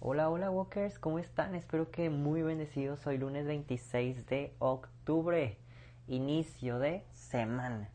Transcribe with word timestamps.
Hola, 0.00 0.30
hola 0.30 0.48
Walkers, 0.48 0.96
¿cómo 1.00 1.18
están? 1.18 1.56
Espero 1.56 1.90
que 1.90 2.08
muy 2.08 2.40
bendecidos. 2.40 3.04
Hoy 3.08 3.18
lunes 3.18 3.46
26 3.46 4.26
de 4.26 4.54
octubre, 4.60 5.58
inicio 6.06 6.78
de 6.78 7.04
semana. 7.14 7.88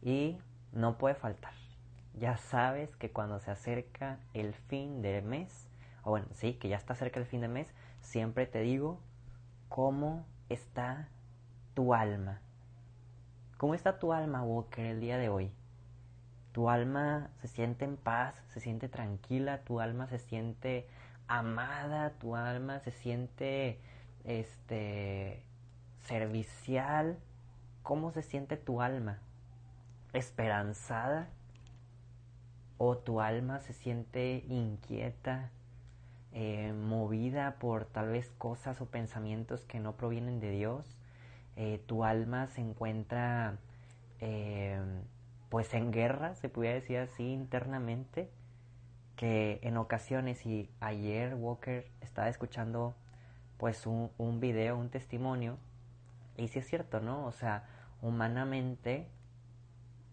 Y 0.00 0.38
no 0.70 0.96
puede 0.96 1.16
faltar. 1.16 1.52
Ya 2.14 2.36
sabes 2.36 2.94
que 2.94 3.10
cuando 3.10 3.40
se 3.40 3.50
acerca 3.50 4.20
el 4.32 4.54
fin 4.54 5.02
del 5.02 5.24
mes, 5.24 5.68
o 6.04 6.10
bueno, 6.10 6.28
sí, 6.34 6.52
que 6.54 6.68
ya 6.68 6.76
está 6.76 6.94
cerca 6.94 7.18
el 7.18 7.26
fin 7.26 7.40
de 7.40 7.48
mes, 7.48 7.74
siempre 8.00 8.46
te 8.46 8.60
digo 8.60 9.00
cómo 9.68 10.26
está 10.50 11.08
tu 11.74 11.94
alma. 11.94 12.42
¿Cómo 13.56 13.74
está 13.74 13.98
tu 13.98 14.12
alma, 14.12 14.44
Walker, 14.44 14.86
el 14.86 15.00
día 15.00 15.18
de 15.18 15.28
hoy? 15.28 15.50
Tu 16.52 16.70
alma 16.70 17.30
se 17.40 17.48
siente 17.48 17.84
en 17.84 17.96
paz, 17.96 18.40
se 18.50 18.60
siente 18.60 18.88
tranquila, 18.88 19.64
tu 19.64 19.80
alma 19.80 20.06
se 20.06 20.20
siente 20.20 20.86
amada, 21.30 22.10
tu 22.18 22.34
alma 22.34 22.80
se 22.80 22.90
siente 22.90 23.78
este 24.24 25.42
servicial. 26.06 27.18
¿Cómo 27.84 28.10
se 28.10 28.22
siente 28.22 28.56
tu 28.56 28.82
alma? 28.82 29.20
¿Esperanzada? 30.12 31.28
¿O 32.78 32.98
tu 32.98 33.20
alma 33.20 33.60
se 33.60 33.72
siente 33.72 34.44
inquieta, 34.48 35.50
eh, 36.32 36.72
movida 36.72 37.56
por 37.60 37.84
tal 37.84 38.08
vez 38.08 38.30
cosas 38.36 38.80
o 38.80 38.86
pensamientos 38.86 39.64
que 39.64 39.78
no 39.78 39.92
provienen 39.96 40.40
de 40.40 40.50
Dios? 40.50 40.84
Eh, 41.54 41.80
¿Tu 41.86 42.04
alma 42.04 42.48
se 42.48 42.60
encuentra 42.60 43.56
eh, 44.18 44.80
pues 45.48 45.74
en 45.74 45.92
guerra, 45.92 46.34
se 46.34 46.48
pudiera 46.48 46.74
decir 46.74 46.98
así, 46.98 47.32
internamente? 47.32 48.30
Que 49.20 49.60
en 49.60 49.76
ocasiones 49.76 50.46
y 50.46 50.70
ayer 50.80 51.34
Walker 51.34 51.86
estaba 52.00 52.30
escuchando 52.30 52.94
pues 53.58 53.86
un, 53.86 54.40
video, 54.40 54.78
un 54.78 54.88
testimonio 54.88 55.58
y 56.38 56.48
sí 56.48 56.60
es 56.60 56.66
cierto, 56.66 57.00
¿no? 57.00 57.26
O 57.26 57.32
sea, 57.32 57.68
humanamente 58.00 59.08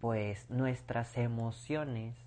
pues 0.01 0.49
nuestras 0.49 1.17
emociones 1.17 2.17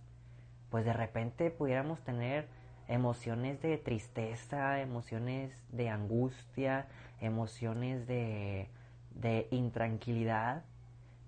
pues 0.71 0.87
de 0.87 0.95
repente 0.95 1.51
pudiéramos 1.51 2.01
tener 2.01 2.49
emociones 2.89 3.61
de 3.61 3.77
tristeza, 3.77 4.81
emociones 4.81 5.53
de 5.73 5.91
angustia, 5.91 6.87
emociones 7.21 8.07
de, 8.07 8.71
de 9.17 9.49
intranquilidad, 9.51 10.65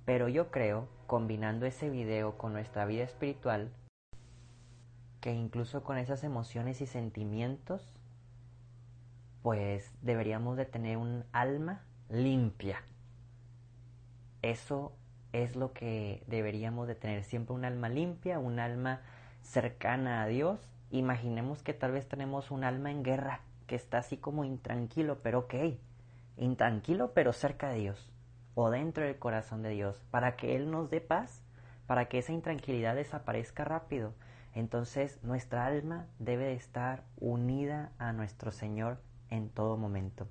pero 0.06 0.28
yo 0.28 0.50
creo, 0.50 0.88
combinando 1.06 1.66
ese 1.66 1.90
video 1.90 2.38
con 2.38 2.54
nuestra 2.54 2.86
vida 2.86 3.04
espiritual, 3.04 3.70
que 5.22 5.32
incluso 5.32 5.84
con 5.84 5.98
esas 5.98 6.24
emociones 6.24 6.80
y 6.80 6.86
sentimientos, 6.86 7.94
pues 9.40 9.94
deberíamos 10.02 10.56
de 10.56 10.64
tener 10.64 10.96
un 10.96 11.24
alma 11.30 11.84
limpia. 12.10 12.82
Eso 14.42 14.92
es 15.32 15.54
lo 15.54 15.72
que 15.72 16.24
deberíamos 16.26 16.88
de 16.88 16.96
tener, 16.96 17.22
siempre 17.22 17.54
un 17.54 17.64
alma 17.64 17.88
limpia, 17.88 18.40
un 18.40 18.58
alma 18.58 19.00
cercana 19.42 20.24
a 20.24 20.26
Dios. 20.26 20.58
Imaginemos 20.90 21.62
que 21.62 21.72
tal 21.72 21.92
vez 21.92 22.08
tenemos 22.08 22.50
un 22.50 22.64
alma 22.64 22.90
en 22.90 23.04
guerra, 23.04 23.42
que 23.68 23.76
está 23.76 23.98
así 23.98 24.16
como 24.16 24.42
intranquilo, 24.42 25.22
pero 25.22 25.38
ok, 25.38 25.54
intranquilo 26.36 27.12
pero 27.14 27.32
cerca 27.32 27.68
de 27.68 27.78
Dios, 27.78 28.10
o 28.56 28.70
dentro 28.70 29.04
del 29.04 29.20
corazón 29.20 29.62
de 29.62 29.70
Dios, 29.70 30.02
para 30.10 30.34
que 30.34 30.56
Él 30.56 30.68
nos 30.68 30.90
dé 30.90 31.00
paz, 31.00 31.44
para 31.86 32.06
que 32.06 32.18
esa 32.18 32.32
intranquilidad 32.32 32.96
desaparezca 32.96 33.64
rápido 33.64 34.14
entonces 34.54 35.18
nuestra 35.22 35.66
alma 35.66 36.06
debe 36.18 36.44
de 36.44 36.54
estar 36.54 37.04
unida 37.18 37.92
a 37.98 38.12
nuestro 38.12 38.52
Señor 38.52 38.98
en 39.30 39.48
todo 39.48 39.76
momento. 39.76 40.28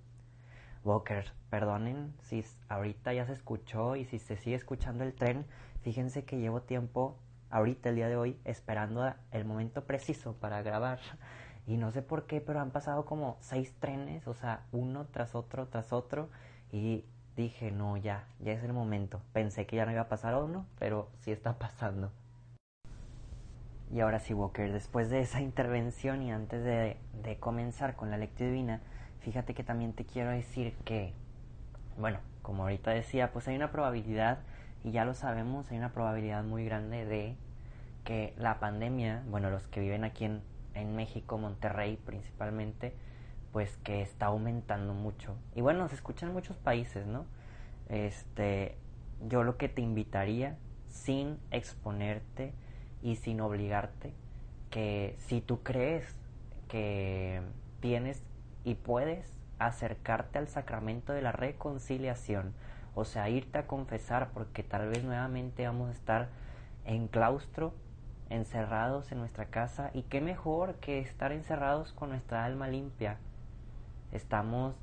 Walker, 0.84 1.32
perdonen 1.50 2.14
si 2.22 2.44
ahorita 2.70 3.14
ya 3.14 3.26
se 3.26 3.34
escuchó 3.34 3.96
y 3.96 4.06
si 4.06 4.20
se 4.20 4.38
sigue 4.38 4.56
escuchando 4.56 5.04
el 5.04 5.14
tren, 5.14 5.46
fíjense 5.82 6.24
que 6.24 6.40
llevo 6.40 6.62
tiempo 6.62 7.18
ahorita 7.50 7.90
el 7.90 7.96
día 7.96 8.08
de 8.08 8.16
hoy 8.16 8.40
esperando 8.46 9.14
el 9.32 9.46
momento 9.46 9.86
preciso 9.86 10.34
para 10.34 10.62
grabar 10.62 11.00
y 11.68 11.78
no 11.78 11.92
sé 11.92 12.02
por 12.02 12.26
qué, 12.26 12.42
pero 12.42 12.60
han 12.60 12.72
pasado 12.72 13.06
como 13.06 13.38
seis 13.42 13.74
trenes, 13.80 14.28
o 14.28 14.34
sea, 14.34 14.66
uno 14.72 15.06
tras 15.06 15.36
otro, 15.36 15.68
tras 15.68 15.94
otro 15.94 16.30
y 16.72 17.06
dije, 17.36 17.72
no, 17.72 17.98
ya, 17.98 18.28
ya 18.40 18.54
es 18.54 18.64
el 18.64 18.74
momento. 18.74 19.22
Pensé 19.34 19.66
que 19.66 19.76
ya 19.76 19.86
no 19.86 19.92
iba 19.92 20.02
a 20.02 20.10
pasar 20.10 20.36
uno, 20.36 20.66
pero 20.80 21.10
sí 21.20 21.32
está 21.32 21.54
pasando. 21.60 22.12
Y 23.94 24.00
ahora 24.00 24.20
sí, 24.20 24.34
Walker, 24.34 24.72
después 24.72 25.10
de 25.10 25.20
esa 25.20 25.42
intervención 25.42 26.22
y 26.24 26.32
antes 26.32 26.64
de, 26.64 26.98
comenzar 27.40 27.96
con 27.96 28.10
la 28.10 28.18
lectura 28.18 28.50
divina, 28.50 28.82
fíjate 29.20 29.54
que 29.54 29.64
también 29.64 29.94
te 29.94 30.06
quiero 30.06 30.30
decir 30.30 30.74
que, 30.86 31.14
bueno, 31.98 32.20
como 32.42 32.64
ahorita 32.64 32.92
decía, 32.92 33.32
pues 33.34 33.48
hay 33.48 33.56
una 33.56 33.72
probabilidad, 33.72 34.40
y 34.84 34.92
ya 34.92 35.06
lo 35.06 35.14
sabemos, 35.14 35.70
hay 35.72 35.78
una 35.78 35.92
probabilidad 35.92 36.44
muy 36.44 36.66
grande 36.66 37.06
de 37.06 37.36
que 38.06 38.34
la 38.38 38.60
pandemia, 38.60 39.24
bueno, 39.30 39.50
los 39.50 39.68
que 39.68 39.82
viven 39.82 40.06
aquí 40.06 40.26
en, 40.26 40.42
en 40.74 40.96
México, 40.96 41.38
Monterrey 41.38 41.98
principalmente, 41.98 42.94
pues 43.52 43.78
que 43.84 44.02
está 44.02 44.28
aumentando 44.28 44.94
mucho. 44.94 45.36
Y 45.54 45.62
bueno, 45.62 45.88
se 45.90 45.96
escucha 45.96 46.26
en 46.26 46.34
muchos 46.34 46.58
países, 46.58 47.06
¿no? 47.06 47.26
Este, 47.90 48.78
yo 49.28 49.44
lo 49.44 49.58
que 49.58 49.68
te 49.68 49.82
invitaría, 49.82 50.58
sin 50.88 51.38
exponerte, 51.52 52.54
y 53.02 53.16
sin 53.16 53.42
obligarte, 53.42 54.14
que 54.70 55.16
si 55.20 55.42
tú 55.42 55.64
crees 55.64 56.16
que 56.68 57.42
tienes 57.80 58.24
y 58.64 58.76
puedes 58.76 59.38
acercarte 59.60 60.40
al 60.40 60.48
sacramento 60.48 61.14
de 61.14 61.22
la 61.22 61.32
reconciliación, 61.32 62.54
o 62.96 63.06
sea, 63.06 63.30
irte 63.30 63.58
a 63.58 63.68
confesar 63.68 64.30
porque 64.34 64.64
tal 64.64 64.90
vez 64.90 65.04
nuevamente 65.04 65.66
vamos 65.66 65.90
a 65.90 65.94
estar 65.94 66.30
en 66.86 67.08
claustro, 67.08 67.74
encerrados 68.30 69.12
en 69.12 69.20
nuestra 69.20 69.46
casa, 69.46 69.92
y 69.94 70.04
qué 70.04 70.22
mejor 70.22 70.76
que 70.76 71.00
estar 71.00 71.32
encerrados 71.32 71.92
con 71.94 72.10
nuestra 72.10 72.46
alma 72.46 72.68
limpia. 72.68 73.18
Estamos, 74.12 74.76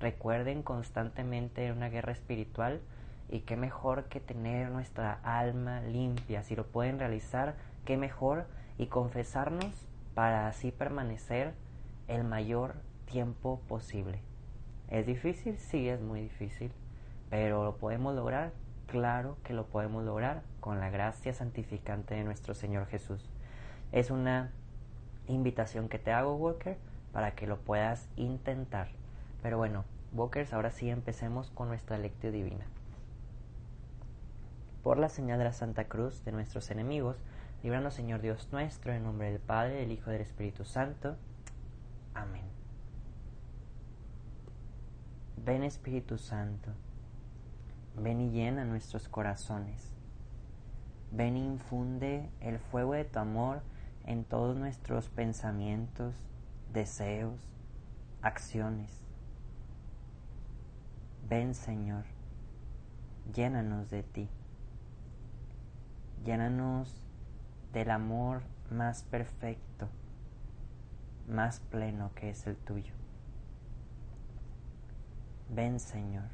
recuerden, 0.00 0.62
constantemente 0.62 1.66
en 1.66 1.76
una 1.76 1.88
guerra 1.88 2.12
espiritual, 2.12 2.80
y 3.28 3.40
qué 3.40 3.56
mejor 3.56 4.04
que 4.04 4.20
tener 4.20 4.70
nuestra 4.70 5.18
alma 5.22 5.80
limpia. 5.80 6.42
Si 6.42 6.54
lo 6.54 6.66
pueden 6.66 6.98
realizar, 6.98 7.54
qué 7.86 7.96
mejor 7.96 8.44
y 8.76 8.88
confesarnos 8.88 9.86
para 10.14 10.48
así 10.48 10.70
permanecer 10.70 11.54
el 12.08 12.24
mayor 12.24 12.74
tiempo 13.10 13.62
posible. 13.66 14.20
¿Es 14.90 15.06
difícil? 15.06 15.56
Sí, 15.58 15.88
es 15.88 16.02
muy 16.02 16.20
difícil. 16.20 16.70
Pero 17.30 17.64
¿lo 17.64 17.76
podemos 17.76 18.14
lograr? 18.14 18.52
Claro 18.88 19.38
que 19.42 19.54
lo 19.54 19.64
podemos 19.64 20.04
lograr 20.04 20.42
con 20.60 20.78
la 20.78 20.90
gracia 20.90 21.32
santificante 21.32 22.14
de 22.14 22.24
nuestro 22.24 22.54
Señor 22.54 22.86
Jesús. 22.86 23.30
Es 23.92 24.10
una 24.10 24.52
invitación 25.28 25.88
que 25.88 25.98
te 25.98 26.12
hago, 26.12 26.36
Walker, 26.36 26.76
para 27.12 27.34
que 27.34 27.46
lo 27.46 27.56
puedas 27.56 28.08
intentar. 28.16 28.88
Pero 29.42 29.56
bueno, 29.56 29.84
Walkers, 30.12 30.52
ahora 30.52 30.70
sí 30.70 30.90
empecemos 30.90 31.50
con 31.50 31.68
nuestra 31.68 31.98
lectura 31.98 32.32
divina 32.32 32.66
por 34.86 34.98
la 34.98 35.08
señal 35.08 35.38
de 35.38 35.44
la 35.46 35.52
Santa 35.52 35.88
Cruz 35.88 36.24
de 36.24 36.30
nuestros 36.30 36.70
enemigos, 36.70 37.16
líbranos 37.62 37.94
Señor 37.94 38.20
Dios 38.20 38.48
nuestro, 38.52 38.92
en 38.92 39.04
nombre 39.04 39.30
del 39.30 39.40
Padre, 39.40 39.74
del 39.74 39.92
Hijo 39.92 40.10
y 40.10 40.14
del 40.14 40.22
Espíritu 40.22 40.64
Santo. 40.64 41.16
Amén. 42.14 42.44
Ven 45.44 45.62
Espíritu 45.62 46.18
Santo, 46.18 46.70
ven 47.96 48.20
y 48.20 48.30
llena 48.30 48.64
nuestros 48.64 49.08
corazones. 49.08 49.92
Ven 51.12 51.36
y 51.36 51.44
infunde 51.44 52.28
el 52.40 52.58
fuego 52.58 52.94
de 52.94 53.04
tu 53.04 53.18
amor 53.18 53.62
en 54.06 54.24
todos 54.24 54.56
nuestros 54.56 55.08
pensamientos, 55.08 56.14
deseos, 56.72 57.48
acciones. 58.22 58.90
Ven 61.28 61.54
Señor, 61.54 62.04
llénanos 63.32 63.90
de 63.90 64.02
ti. 64.02 64.28
Llénanos 66.24 67.05
del 67.76 67.90
amor 67.90 68.40
más 68.70 69.04
perfecto, 69.04 69.90
más 71.28 71.60
pleno 71.60 72.10
que 72.14 72.30
es 72.30 72.46
el 72.46 72.56
tuyo. 72.56 72.94
Ven 75.50 75.78
Señor. 75.78 76.30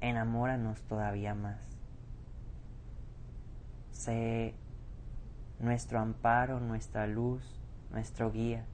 Enamóranos 0.00 0.80
todavía 0.82 1.34
más. 1.34 1.58
Sé 3.90 4.54
nuestro 5.58 5.98
amparo, 5.98 6.60
nuestra 6.60 7.08
luz, 7.08 7.60
nuestro 7.90 8.30
guía. 8.30 8.64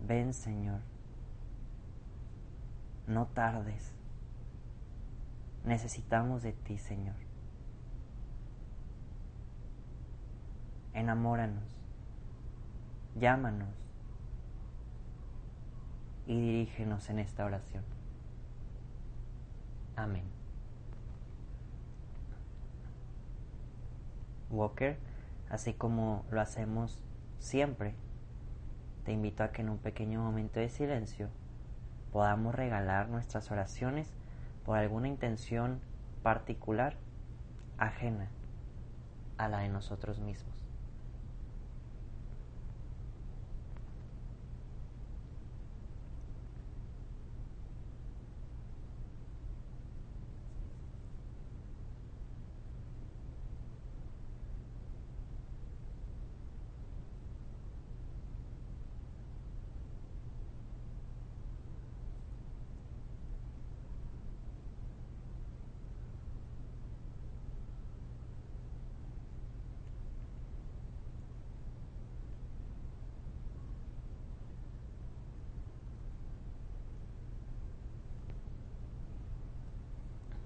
Ven 0.00 0.32
Señor, 0.32 0.80
no 3.06 3.26
tardes. 3.26 3.94
Necesitamos 5.64 6.42
de 6.42 6.52
ti, 6.52 6.78
Señor. 6.78 7.16
Enamóranos, 10.92 11.80
llámanos 13.16 13.74
y 16.26 16.38
dirígenos 16.38 17.08
en 17.10 17.18
esta 17.18 17.44
oración. 17.44 17.82
Amén. 19.96 20.24
Walker, 24.50 24.98
así 25.50 25.72
como 25.72 26.24
lo 26.30 26.40
hacemos 26.40 27.02
siempre, 27.38 27.94
te 29.04 29.12
invito 29.12 29.42
a 29.42 29.50
que 29.50 29.62
en 29.62 29.70
un 29.70 29.78
pequeño 29.78 30.22
momento 30.22 30.60
de 30.60 30.68
silencio 30.68 31.28
podamos 32.12 32.54
regalar 32.54 33.08
nuestras 33.08 33.50
oraciones 33.50 34.14
por 34.64 34.78
alguna 34.78 35.08
intención 35.08 35.80
particular 36.22 36.96
ajena 37.76 38.30
a 39.36 39.48
la 39.48 39.60
de 39.60 39.68
nosotros 39.68 40.18
mismos. 40.18 40.63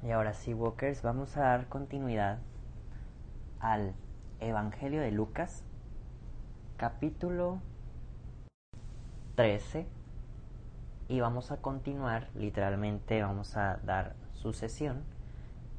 Y 0.00 0.12
ahora 0.12 0.32
sí, 0.32 0.54
Walkers, 0.54 1.02
vamos 1.02 1.36
a 1.36 1.40
dar 1.40 1.68
continuidad 1.68 2.38
al 3.58 3.94
Evangelio 4.38 5.00
de 5.00 5.10
Lucas, 5.10 5.64
capítulo 6.76 7.60
13. 9.34 9.88
Y 11.08 11.18
vamos 11.18 11.50
a 11.50 11.56
continuar, 11.56 12.28
literalmente 12.36 13.20
vamos 13.22 13.56
a 13.56 13.78
dar 13.78 14.14
sucesión 14.34 15.02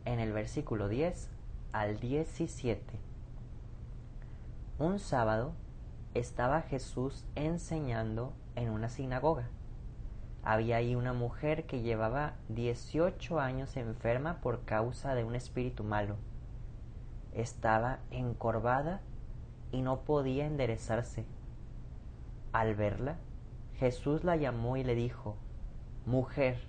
en 0.04 0.20
el 0.20 0.34
versículo 0.34 0.90
10 0.90 1.30
al 1.72 2.02
17. 2.02 2.84
Un 4.80 5.00
sábado 5.00 5.54
estaba 6.14 6.62
Jesús 6.64 7.26
enseñando 7.36 8.34
en 8.56 8.70
una 8.70 8.90
sinagoga 8.90 9.48
había 10.44 10.78
ahí 10.78 10.96
una 10.96 11.14
mujer 11.14 11.66
que 11.66 11.82
llevaba 11.82 12.34
18 12.50 13.40
años 13.40 13.76
enferma 13.78 14.40
por 14.42 14.64
causa 14.66 15.16
de 15.16 15.24
un 15.24 15.36
espíritu 15.36 15.84
malo. 15.84 16.16
Estaba 17.34 18.00
encorvada 18.10 19.02
y 19.72 19.82
no 19.82 20.02
podía 20.02 20.46
enderezarse. 20.46 21.26
Al 22.52 22.76
verla, 22.76 23.18
Jesús 23.78 24.24
la 24.24 24.36
llamó 24.36 24.78
y 24.78 24.84
le 24.84 24.96
dijo, 24.96 25.36
Mujer, 26.06 26.60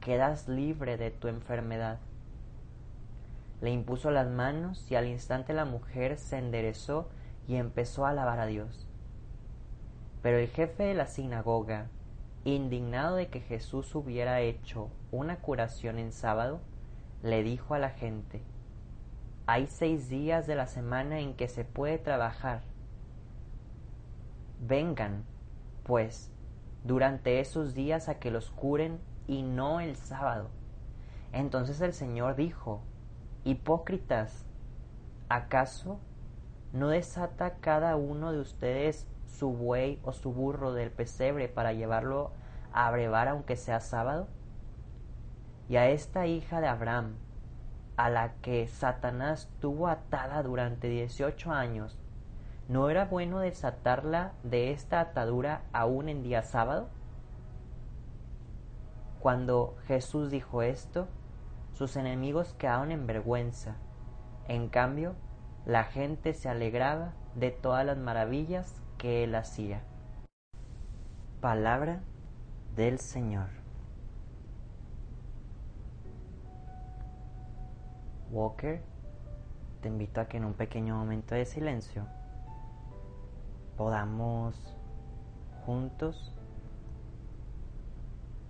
quedas 0.00 0.48
libre 0.48 0.96
de 0.96 1.10
tu 1.10 1.28
enfermedad. 1.28 1.98
Le 3.60 3.70
impuso 3.70 4.10
las 4.10 4.28
manos 4.28 4.90
y 4.90 4.94
al 4.94 5.06
instante 5.06 5.52
la 5.52 5.66
mujer 5.66 6.16
se 6.16 6.38
enderezó 6.38 7.08
y 7.46 7.56
empezó 7.56 8.06
a 8.06 8.10
alabar 8.10 8.38
a 8.38 8.46
Dios. 8.46 8.86
Pero 10.22 10.38
el 10.38 10.48
jefe 10.48 10.84
de 10.84 10.94
la 10.94 11.06
sinagoga, 11.06 11.88
indignado 12.44 13.16
de 13.16 13.28
que 13.28 13.40
Jesús 13.40 13.94
hubiera 13.94 14.40
hecho 14.40 14.90
una 15.10 15.36
curación 15.36 15.98
en 15.98 16.12
sábado, 16.12 16.60
le 17.22 17.42
dijo 17.42 17.74
a 17.74 17.78
la 17.78 17.90
gente, 17.90 18.42
hay 19.46 19.66
seis 19.66 20.08
días 20.08 20.46
de 20.46 20.54
la 20.54 20.66
semana 20.66 21.20
en 21.20 21.34
que 21.34 21.48
se 21.48 21.64
puede 21.64 21.98
trabajar. 21.98 22.62
Vengan, 24.60 25.24
pues, 25.82 26.30
durante 26.84 27.40
esos 27.40 27.74
días 27.74 28.08
a 28.08 28.18
que 28.18 28.30
los 28.30 28.50
curen 28.50 29.00
y 29.26 29.42
no 29.42 29.80
el 29.80 29.96
sábado. 29.96 30.50
Entonces 31.32 31.80
el 31.80 31.92
Señor 31.92 32.36
dijo, 32.36 32.82
Hipócritas, 33.44 34.46
¿acaso 35.28 35.98
no 36.72 36.88
desata 36.88 37.56
cada 37.56 37.96
uno 37.96 38.32
de 38.32 38.40
ustedes 38.40 39.06
su 39.30 39.52
buey 39.52 40.00
o 40.04 40.12
su 40.12 40.32
burro 40.32 40.72
del 40.72 40.90
pesebre 40.90 41.48
para 41.48 41.72
llevarlo 41.72 42.32
a 42.72 42.90
brevar 42.90 43.28
aunque 43.28 43.56
sea 43.56 43.80
sábado? 43.80 44.28
Y 45.68 45.76
a 45.76 45.88
esta 45.88 46.26
hija 46.26 46.60
de 46.60 46.66
Abraham, 46.66 47.14
a 47.96 48.10
la 48.10 48.34
que 48.42 48.66
Satanás 48.66 49.48
tuvo 49.60 49.88
atada 49.88 50.42
durante 50.42 50.88
dieciocho 50.88 51.52
años, 51.52 51.98
¿no 52.68 52.90
era 52.90 53.04
bueno 53.04 53.38
desatarla 53.38 54.32
de 54.42 54.72
esta 54.72 55.00
atadura 55.00 55.62
aún 55.72 56.08
en 56.08 56.22
día 56.22 56.42
sábado? 56.42 56.88
Cuando 59.20 59.76
Jesús 59.86 60.30
dijo 60.30 60.62
esto, 60.62 61.06
sus 61.72 61.96
enemigos 61.96 62.54
quedaron 62.54 62.90
en 62.90 63.06
vergüenza. 63.06 63.76
En 64.48 64.68
cambio, 64.68 65.14
la 65.66 65.84
gente 65.84 66.32
se 66.32 66.48
alegraba 66.48 67.12
de 67.34 67.50
todas 67.50 67.84
las 67.84 67.98
maravillas 67.98 68.80
que 69.00 69.24
él 69.24 69.34
hacía. 69.34 69.80
Palabra 71.40 72.00
del 72.76 72.98
Señor. 72.98 73.48
Walker, 78.30 78.82
te 79.80 79.88
invito 79.88 80.20
a 80.20 80.26
que 80.26 80.36
en 80.36 80.44
un 80.44 80.52
pequeño 80.52 80.96
momento 80.96 81.34
de 81.34 81.46
silencio 81.46 82.06
podamos 83.78 84.76
juntos 85.64 86.36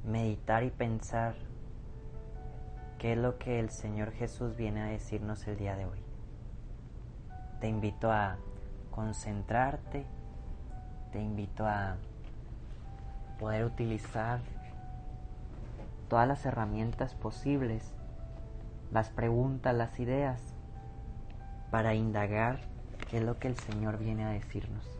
meditar 0.04 0.64
y 0.64 0.70
pensar 0.70 1.36
qué 2.98 3.12
es 3.12 3.18
lo 3.18 3.38
que 3.38 3.60
el 3.60 3.70
Señor 3.70 4.10
Jesús 4.10 4.56
viene 4.56 4.82
a 4.82 4.86
decirnos 4.86 5.46
el 5.46 5.56
día 5.56 5.76
de 5.76 5.86
hoy. 5.86 6.02
Te 7.60 7.68
invito 7.68 8.10
a 8.10 8.36
concentrarte 8.90 10.06
te 11.12 11.20
invito 11.20 11.66
a 11.66 11.96
poder 13.38 13.64
utilizar 13.64 14.40
todas 16.08 16.28
las 16.28 16.44
herramientas 16.44 17.14
posibles, 17.14 17.94
las 18.92 19.08
preguntas, 19.08 19.74
las 19.74 19.98
ideas, 19.98 20.40
para 21.70 21.94
indagar 21.94 22.58
qué 23.10 23.18
es 23.18 23.22
lo 23.22 23.38
que 23.38 23.48
el 23.48 23.56
Señor 23.56 23.98
viene 23.98 24.24
a 24.24 24.30
decirnos. 24.30 24.99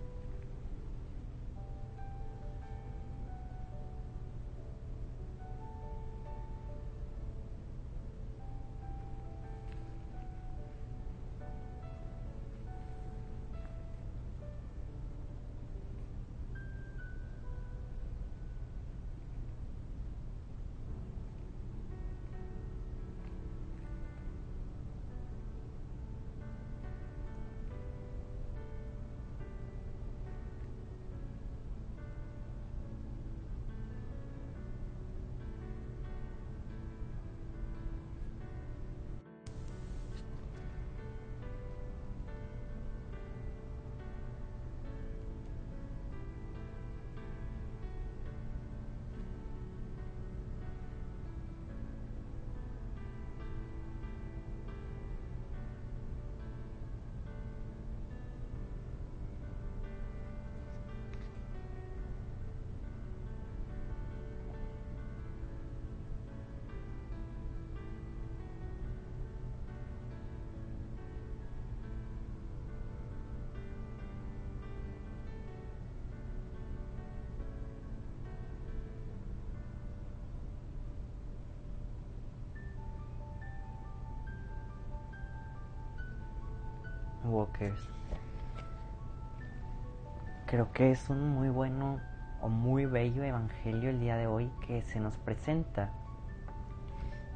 Creo 90.46 90.72
que 90.72 90.90
es 90.90 91.08
un 91.08 91.30
muy 91.30 91.48
bueno 91.48 92.00
o 92.40 92.48
muy 92.48 92.86
bello 92.86 93.22
evangelio 93.22 93.90
el 93.90 94.00
día 94.00 94.16
de 94.16 94.26
hoy 94.26 94.50
que 94.66 94.82
se 94.82 95.00
nos 95.00 95.16
presenta. 95.16 95.90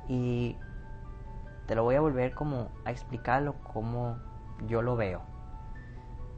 Y 0.09 0.57
te 1.67 1.75
lo 1.75 1.85
voy 1.85 1.95
a 1.95 2.01
volver 2.01 2.35
como 2.35 2.69
a 2.85 2.91
explicarlo 2.91 3.55
como 3.73 4.19
yo 4.67 4.83
lo 4.83 4.97
veo. 4.97 5.23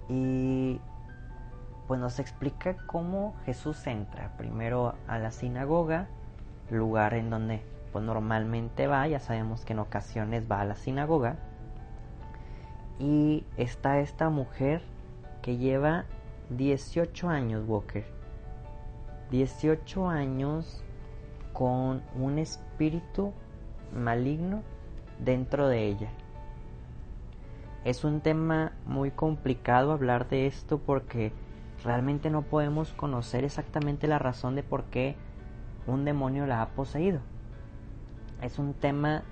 Y 0.08 0.80
pues 1.86 2.00
nos 2.00 2.18
explica 2.18 2.76
cómo 2.86 3.34
Jesús 3.44 3.86
entra 3.86 4.36
primero 4.36 4.94
a 5.08 5.18
la 5.18 5.30
sinagoga, 5.30 6.08
lugar 6.70 7.14
en 7.14 7.30
donde 7.30 7.62
pues 7.92 8.04
normalmente 8.04 8.86
va, 8.86 9.06
ya 9.06 9.20
sabemos 9.20 9.64
que 9.64 9.72
en 9.72 9.78
ocasiones 9.78 10.44
va 10.50 10.60
a 10.60 10.64
la 10.64 10.74
sinagoga, 10.74 11.36
y 12.98 13.44
está 13.56 14.00
esta 14.00 14.30
mujer 14.30 14.82
que 15.42 15.56
lleva 15.56 16.04
18 16.50 17.28
años, 17.28 17.64
Walker. 17.66 18.04
18 19.30 20.08
años 20.08 20.84
con 21.52 22.02
un 22.14 22.38
espíritu 22.38 23.32
maligno 23.94 24.62
dentro 25.18 25.68
de 25.68 25.86
ella. 25.86 26.10
Es 27.84 28.04
un 28.04 28.20
tema 28.20 28.72
muy 28.84 29.10
complicado 29.10 29.92
hablar 29.92 30.28
de 30.28 30.46
esto 30.46 30.78
porque 30.78 31.32
realmente 31.84 32.30
no 32.30 32.42
podemos 32.42 32.92
conocer 32.92 33.44
exactamente 33.44 34.06
la 34.08 34.18
razón 34.18 34.56
de 34.56 34.62
por 34.62 34.84
qué 34.84 35.16
un 35.86 36.04
demonio 36.04 36.46
la 36.46 36.62
ha 36.62 36.68
poseído. 36.70 37.20
Es 38.42 38.58
un 38.58 38.74
tema 38.74 39.22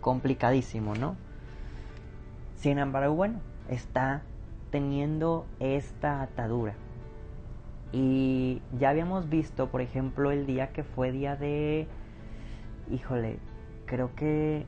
complicadísimo, 0.00 0.94
¿no? 0.94 1.16
Sin 2.56 2.78
embargo, 2.78 3.14
bueno, 3.14 3.40
está 3.68 4.22
teniendo 4.70 5.46
esta 5.60 6.22
atadura. 6.22 6.74
Y 7.92 8.60
ya 8.78 8.90
habíamos 8.90 9.28
visto, 9.28 9.68
por 9.68 9.80
ejemplo, 9.80 10.30
el 10.30 10.46
día 10.46 10.72
que 10.72 10.82
fue 10.82 11.12
día 11.12 11.36
de... 11.36 11.86
Híjole, 12.90 13.38
creo 13.84 14.14
que... 14.14 14.66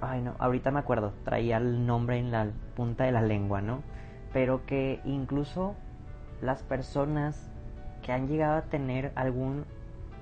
Ay, 0.00 0.22
no, 0.22 0.34
ahorita 0.38 0.70
me 0.70 0.78
acuerdo, 0.78 1.12
traía 1.24 1.56
el 1.56 1.84
nombre 1.84 2.18
en 2.18 2.30
la 2.30 2.48
punta 2.76 3.04
de 3.04 3.12
la 3.12 3.22
lengua, 3.22 3.60
¿no? 3.60 3.82
Pero 4.32 4.64
que 4.64 5.00
incluso 5.04 5.74
las 6.40 6.62
personas 6.62 7.50
que 8.02 8.12
han 8.12 8.28
llegado 8.28 8.56
a 8.56 8.62
tener 8.62 9.10
algún 9.16 9.64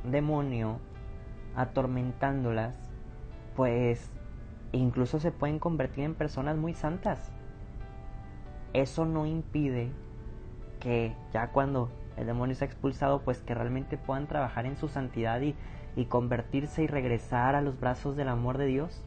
demonio 0.05 0.79
atormentándolas, 1.55 2.79
pues 3.55 4.11
incluso 4.73 5.21
se 5.21 5.33
pueden 5.33 5.59
convertir 5.59 6.05
en 6.05 6.15
personas 6.15 6.57
muy 6.57 6.75
santas. 6.75 7.33
Eso 8.73 9.07
no 9.07 9.27
impide 9.27 9.91
que 10.81 11.15
ya 11.33 11.49
cuando 11.49 11.91
el 12.17 12.27
demonio 12.27 12.55
se 12.55 12.65
ha 12.65 12.69
expulsado, 12.69 13.23
pues 13.23 13.41
que 13.41 13.55
realmente 13.55 13.97
puedan 13.97 14.27
trabajar 14.27 14.67
en 14.67 14.77
su 14.77 14.89
santidad 14.89 15.41
y, 15.41 15.55
y 15.97 16.07
convertirse 16.07 16.83
y 16.83 16.87
regresar 16.87 17.55
a 17.55 17.63
los 17.63 17.81
brazos 17.81 18.17
del 18.17 18.29
amor 18.29 18.59
de 18.59 18.67
Dios. 18.67 19.03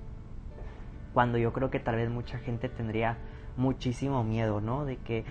Cuando 1.14 1.38
yo 1.38 1.54
creo 1.54 1.70
que 1.70 1.80
tal 1.80 1.96
vez 1.96 2.10
mucha 2.10 2.38
gente 2.38 2.70
tendría 2.70 3.18
muchísimo 3.58 4.24
miedo, 4.24 4.62
¿no? 4.62 4.86
De 4.86 4.98
que 4.98 5.26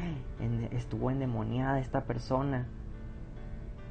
estuvo 0.72 1.10
endemoniada 1.10 1.80
esta 1.80 2.04
persona. 2.04 2.66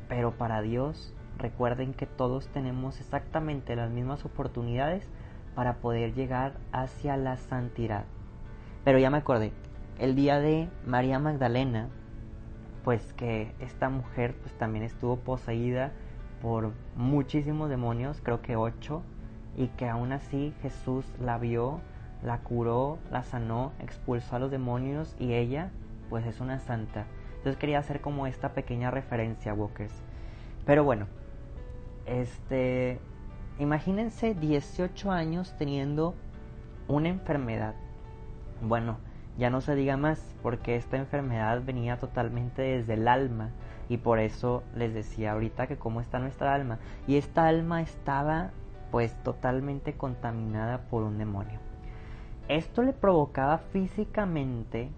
Pero 0.08 0.32
para 0.32 0.62
Dios, 0.62 1.14
recuerden 1.38 1.94
que 1.94 2.06
todos 2.06 2.48
tenemos 2.50 3.00
exactamente 3.00 3.76
las 3.76 3.90
mismas 3.90 4.26
oportunidades 4.26 5.08
para 5.58 5.78
poder 5.78 6.14
llegar 6.14 6.54
hacia 6.72 7.18
la 7.18 7.36
santidad. 7.38 8.06
Pero 8.84 9.00
ya 9.00 9.10
me 9.10 9.18
acordé, 9.18 9.54
el 9.98 10.16
día 10.16 10.40
de 10.40 10.70
María 10.86 11.18
Magdalena, 11.18 11.90
pues 12.84 13.12
que 13.14 13.56
esta 13.60 13.90
mujer 13.90 14.36
pues 14.40 14.54
también 14.54 14.86
estuvo 14.86 15.16
poseída 15.16 15.94
por 16.44 16.74
muchísimos 16.96 17.72
demonios, 17.72 18.22
creo 18.22 18.44
que 18.44 18.56
ocho, 18.56 19.02
y 19.56 19.70
que 19.70 19.90
aún 19.90 20.12
así 20.12 20.54
Jesús 20.62 21.12
la 21.20 21.40
vio 21.40 21.82
la 22.22 22.38
curó, 22.40 23.00
la 23.10 23.24
sanó, 23.24 23.72
expulsó 23.80 24.36
a 24.36 24.40
los 24.40 24.52
demonios 24.52 25.16
y 25.18 25.34
ella 25.34 25.72
pues 26.08 26.24
es 26.28 26.40
una 26.40 26.60
santa. 26.60 27.08
Entonces 27.38 27.58
quería 27.58 27.80
hacer 27.80 28.00
como 28.00 28.28
esta 28.28 28.54
pequeña 28.54 28.92
referencia, 28.92 29.56
Walkers. 29.56 30.04
Pero 30.68 30.84
bueno, 30.84 31.08
este, 32.06 33.00
imagínense 33.60 34.34
18 34.34 35.12
años 35.12 35.54
teniendo 35.58 36.16
una 36.88 37.10
enfermedad. 37.10 37.76
Bueno, 38.62 38.98
ya 39.38 39.50
no 39.50 39.62
se 39.62 39.76
diga 39.76 39.98
más, 39.98 40.36
porque 40.42 40.76
esta 40.76 40.98
enfermedad 40.98 41.62
venía 41.64 41.98
totalmente 41.98 42.62
desde 42.62 42.96
el 42.96 43.08
alma. 43.08 43.52
Y 43.90 43.98
por 43.98 44.20
eso 44.20 44.64
les 44.76 44.94
decía 44.94 45.34
ahorita 45.34 45.68
que 45.68 45.78
cómo 45.78 46.02
está 46.02 46.20
nuestra 46.20 46.54
alma. 46.54 46.80
Y 47.08 47.16
esta 47.16 47.48
alma 47.48 47.82
estaba 47.82 48.52
pues 48.92 49.14
totalmente 49.24 49.94
contaminada 49.94 50.80
por 50.90 51.04
un 51.04 51.18
demonio. 51.18 51.60
Esto 52.48 52.82
le 52.82 52.94
provocaba 52.94 53.58
físicamente 53.58 54.90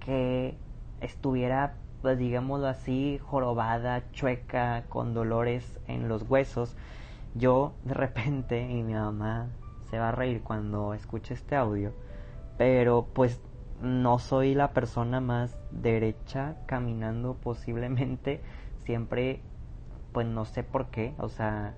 que 0.00 0.56
estuviera, 1.00 1.74
pues 2.02 2.18
digámoslo 2.18 2.66
así, 2.66 3.18
jorobada, 3.22 4.10
chueca, 4.12 4.84
con 4.88 5.14
dolores 5.14 5.80
en 5.88 6.08
los 6.08 6.28
huesos. 6.28 6.76
Yo 7.34 7.74
de 7.84 7.94
repente, 7.94 8.60
y 8.70 8.82
mi 8.82 8.94
mamá 8.94 9.48
se 9.90 9.98
va 9.98 10.10
a 10.10 10.12
reír 10.12 10.42
cuando 10.42 10.94
escuche 10.94 11.34
este 11.34 11.56
audio, 11.56 11.92
pero 12.58 13.06
pues 13.12 13.40
no 13.80 14.18
soy 14.18 14.54
la 14.54 14.72
persona 14.72 15.20
más 15.20 15.56
derecha 15.70 16.56
caminando 16.66 17.34
posiblemente, 17.34 18.40
siempre, 18.84 19.40
pues 20.12 20.26
no 20.26 20.44
sé 20.44 20.62
por 20.62 20.86
qué, 20.86 21.14
o 21.18 21.28
sea, 21.28 21.74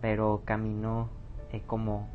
pero 0.00 0.42
camino 0.44 1.08
eh, 1.52 1.62
como 1.66 2.08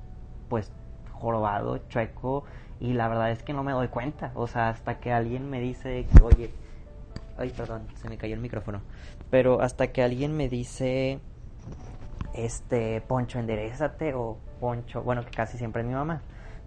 pues 0.50 0.72
jorobado, 1.14 1.78
chueco, 1.90 2.44
y 2.80 2.94
la 2.94 3.08
verdad 3.08 3.32
es 3.32 3.44
que 3.44 3.54
no 3.54 3.64
me 3.64 3.72
doy 3.72 3.88
cuenta. 3.88 4.32
O 4.36 4.48
sea, 4.48 4.70
hasta 4.70 5.00
que 5.00 5.14
alguien 5.14 5.50
me 5.50 5.60
dice 5.60 6.08
oye, 6.22 6.52
ay, 7.38 7.50
perdón, 7.56 7.88
se 7.96 8.10
me 8.10 8.18
cayó 8.18 8.34
el 8.34 8.42
micrófono. 8.42 8.82
Pero 9.30 9.62
hasta 9.62 9.88
que 9.92 10.04
alguien 10.04 10.36
me 10.36 10.50
dice, 10.50 11.20
este, 12.34 13.02
Poncho, 13.02 13.40
enderezate, 13.40 14.14
o 14.14 14.38
Poncho, 14.60 15.04
bueno, 15.04 15.26
que 15.26 15.32
casi 15.32 15.58
siempre 15.58 15.82
es 15.82 15.88
mi 15.88 15.94
mamá. 15.94 16.22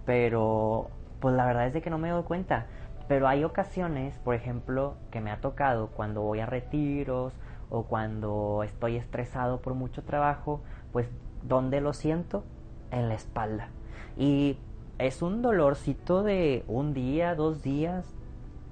Pero, 0.05 0.91
pues 1.21 1.35
la 1.35 1.47
verdad 1.47 1.67
es 1.67 1.73
de 1.73 1.83
que 1.83 1.91
no 1.91 1.99
me 1.99 2.11
doy 2.11 2.23
cuenta. 2.25 2.67
Pero 3.09 3.29
hay 3.29 3.45
ocasiones, 3.45 4.19
por 4.19 4.35
ejemplo, 4.35 4.97
que 5.11 5.21
me 5.21 5.31
ha 5.31 5.41
tocado 5.41 5.89
cuando 5.89 6.23
voy 6.23 6.41
a 6.41 6.47
retiros 6.47 7.35
o 7.71 7.85
cuando 7.85 8.63
estoy 8.63 8.97
estresado 8.97 9.61
por 9.61 9.75
mucho 9.75 10.03
trabajo, 10.03 10.63
pues, 10.93 11.09
¿dónde 11.43 11.81
lo 11.81 11.93
siento? 11.93 12.45
En 12.91 13.09
la 13.09 13.15
espalda. 13.15 13.69
Y 14.17 14.59
es 14.99 15.23
un 15.23 15.43
dolorcito 15.43 16.23
de 16.23 16.65
un 16.69 16.95
día, 16.95 17.35
dos 17.35 17.63
días, 17.63 18.15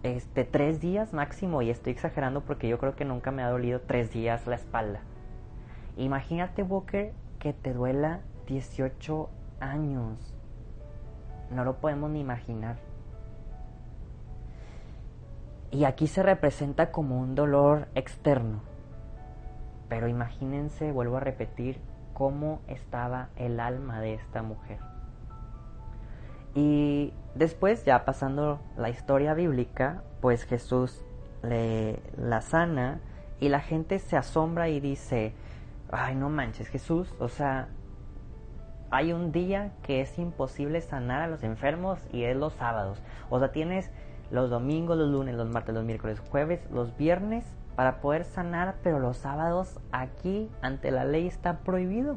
este, 0.02 0.44
tres 0.44 0.80
días 0.80 1.12
máximo. 1.12 1.62
Y 1.62 1.70
estoy 1.70 1.92
exagerando 1.92 2.42
porque 2.42 2.68
yo 2.68 2.78
creo 2.78 2.96
que 2.96 3.04
nunca 3.04 3.30
me 3.30 3.42
ha 3.42 3.50
dolido 3.50 3.80
tres 3.80 4.12
días 4.12 4.46
la 4.46 4.56
espalda. 4.56 5.00
Imagínate, 5.96 6.62
Walker, 6.62 7.12
que 7.38 7.52
te 7.52 7.74
duela 7.74 8.20
18 8.46 9.28
años. 9.60 10.34
No 11.50 11.64
lo 11.64 11.76
podemos 11.76 12.10
ni 12.10 12.20
imaginar. 12.20 12.76
Y 15.70 15.84
aquí 15.84 16.06
se 16.06 16.22
representa 16.22 16.90
como 16.90 17.18
un 17.18 17.34
dolor 17.34 17.88
externo. 17.94 18.60
Pero 19.88 20.08
imagínense, 20.08 20.92
vuelvo 20.92 21.18
a 21.18 21.20
repetir, 21.20 21.80
cómo 22.12 22.60
estaba 22.68 23.28
el 23.36 23.58
alma 23.58 24.00
de 24.00 24.14
esta 24.14 24.42
mujer. 24.42 24.78
Y 26.54 27.12
después, 27.34 27.84
ya 27.84 28.04
pasando 28.04 28.60
la 28.76 28.90
historia 28.90 29.34
bíblica, 29.34 30.02
pues 30.20 30.44
Jesús 30.44 31.04
le 31.42 32.00
la 32.16 32.42
sana 32.42 33.00
y 33.40 33.48
la 33.48 33.60
gente 33.60 33.98
se 33.98 34.16
asombra 34.16 34.68
y 34.68 34.78
dice, 34.78 35.34
ay 35.92 36.16
no 36.16 36.28
manches 36.28 36.68
Jesús, 36.68 37.14
o 37.18 37.28
sea, 37.28 37.68
hay 38.90 39.12
un 39.12 39.32
día 39.32 39.72
que 39.82 40.00
es 40.00 40.18
imposible 40.18 40.80
sanar 40.80 41.22
a 41.22 41.28
los 41.28 41.42
enfermos 41.44 42.00
y 42.12 42.24
es 42.24 42.36
los 42.36 42.52
sábados. 42.54 43.00
O 43.30 43.38
sea, 43.38 43.52
tienes 43.52 43.90
los 44.30 44.50
domingos, 44.50 44.98
los 44.98 45.08
lunes, 45.08 45.34
los 45.34 45.48
martes, 45.48 45.74
los 45.74 45.84
miércoles, 45.84 46.20
jueves, 46.20 46.68
los 46.70 46.96
viernes 46.96 47.44
para 47.76 48.00
poder 48.00 48.24
sanar, 48.24 48.76
pero 48.82 48.98
los 48.98 49.16
sábados 49.16 49.80
aquí 49.92 50.50
ante 50.60 50.90
la 50.90 51.04
ley 51.04 51.26
está 51.26 51.60
prohibido. 51.60 52.16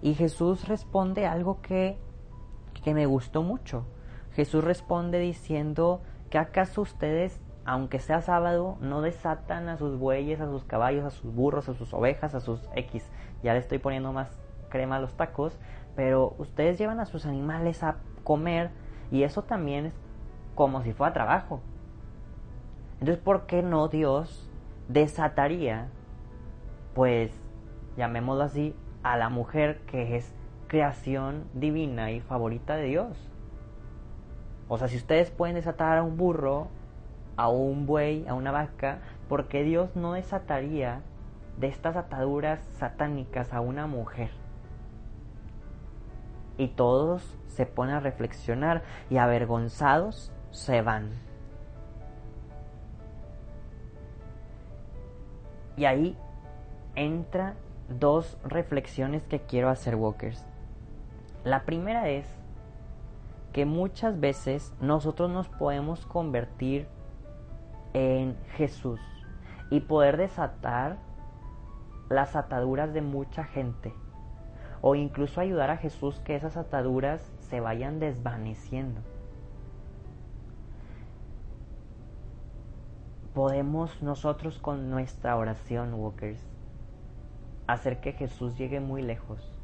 Y 0.00 0.14
Jesús 0.14 0.68
responde 0.68 1.26
algo 1.26 1.60
que 1.60 1.98
que 2.82 2.94
me 2.94 3.06
gustó 3.06 3.42
mucho. 3.42 3.84
Jesús 4.32 4.64
responde 4.64 5.18
diciendo 5.18 6.02
que 6.30 6.38
acaso 6.38 6.82
ustedes, 6.82 7.40
aunque 7.70 8.00
sea 8.00 8.20
sábado, 8.20 8.78
no 8.80 9.00
desatan 9.00 9.68
a 9.68 9.76
sus 9.76 9.96
bueyes, 9.96 10.40
a 10.40 10.46
sus 10.46 10.64
caballos, 10.64 11.04
a 11.04 11.10
sus 11.10 11.32
burros, 11.32 11.68
a 11.68 11.74
sus 11.74 11.94
ovejas, 11.94 12.34
a 12.34 12.40
sus 12.40 12.68
X. 12.74 13.08
Ya 13.44 13.52
le 13.52 13.60
estoy 13.60 13.78
poniendo 13.78 14.12
más 14.12 14.28
crema 14.70 14.96
a 14.96 14.98
los 14.98 15.14
tacos, 15.14 15.56
pero 15.94 16.34
ustedes 16.38 16.78
llevan 16.78 16.98
a 16.98 17.04
sus 17.04 17.26
animales 17.26 17.84
a 17.84 17.98
comer 18.24 18.72
y 19.12 19.22
eso 19.22 19.42
también 19.42 19.92
como 20.56 20.82
si 20.82 20.92
fuera 20.92 21.12
trabajo. 21.12 21.60
Entonces, 22.94 23.22
¿por 23.22 23.46
qué 23.46 23.62
no 23.62 23.86
Dios 23.86 24.50
desataría, 24.88 25.90
pues, 26.92 27.30
llamémoslo 27.96 28.42
así, 28.42 28.74
a 29.04 29.16
la 29.16 29.28
mujer 29.28 29.82
que 29.82 30.16
es 30.16 30.34
creación 30.66 31.44
divina 31.54 32.10
y 32.10 32.20
favorita 32.20 32.74
de 32.74 32.86
Dios? 32.86 33.30
O 34.66 34.76
sea, 34.76 34.88
si 34.88 34.96
ustedes 34.96 35.30
pueden 35.30 35.54
desatar 35.54 35.98
a 35.98 36.02
un 36.02 36.16
burro, 36.16 36.66
a 37.40 37.48
un 37.48 37.86
buey, 37.86 38.26
a 38.28 38.34
una 38.34 38.50
vaca, 38.50 38.98
¿por 39.26 39.48
qué 39.48 39.62
Dios 39.62 39.96
no 39.96 40.12
desataría 40.12 41.00
de 41.56 41.68
estas 41.68 41.96
ataduras 41.96 42.60
satánicas 42.76 43.54
a 43.54 43.62
una 43.62 43.86
mujer? 43.86 44.28
Y 46.58 46.68
todos 46.68 47.38
se 47.46 47.64
ponen 47.64 47.94
a 47.94 48.00
reflexionar 48.00 48.82
y 49.08 49.16
avergonzados 49.16 50.30
se 50.50 50.82
van. 50.82 51.12
Y 55.78 55.86
ahí 55.86 56.18
entra 56.94 57.54
dos 57.88 58.36
reflexiones 58.44 59.22
que 59.24 59.40
quiero 59.40 59.70
hacer, 59.70 59.94
Walkers. 59.94 60.44
La 61.44 61.62
primera 61.62 62.10
es 62.10 62.26
que 63.54 63.64
muchas 63.64 64.20
veces 64.20 64.74
nosotros 64.82 65.30
nos 65.30 65.48
podemos 65.48 66.04
convertir 66.04 66.86
en 67.94 68.36
Jesús 68.56 69.00
y 69.70 69.80
poder 69.80 70.16
desatar 70.16 70.98
las 72.08 72.36
ataduras 72.36 72.92
de 72.92 73.02
mucha 73.02 73.44
gente 73.44 73.94
o 74.82 74.94
incluso 74.94 75.40
ayudar 75.40 75.70
a 75.70 75.76
Jesús 75.76 76.20
que 76.20 76.36
esas 76.36 76.56
ataduras 76.56 77.32
se 77.40 77.60
vayan 77.60 78.00
desvaneciendo. 78.00 79.00
Podemos 83.34 84.02
nosotros 84.02 84.58
con 84.58 84.90
nuestra 84.90 85.36
oración, 85.36 85.94
Walkers, 85.94 86.44
hacer 87.68 88.00
que 88.00 88.12
Jesús 88.12 88.58
llegue 88.58 88.80
muy 88.80 89.02
lejos, 89.02 89.56